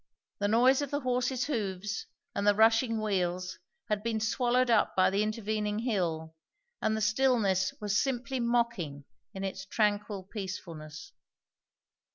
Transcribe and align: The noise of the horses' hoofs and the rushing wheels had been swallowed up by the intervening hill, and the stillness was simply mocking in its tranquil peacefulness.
The 0.39 0.47
noise 0.47 0.81
of 0.81 0.89
the 0.89 1.01
horses' 1.01 1.43
hoofs 1.45 2.07
and 2.33 2.47
the 2.47 2.55
rushing 2.55 2.99
wheels 3.03 3.59
had 3.87 4.01
been 4.01 4.19
swallowed 4.19 4.71
up 4.71 4.95
by 4.95 5.11
the 5.11 5.21
intervening 5.21 5.77
hill, 5.77 6.33
and 6.81 6.97
the 6.97 7.01
stillness 7.01 7.71
was 7.79 8.01
simply 8.01 8.39
mocking 8.39 9.03
in 9.35 9.43
its 9.43 9.63
tranquil 9.63 10.23
peacefulness. 10.23 11.13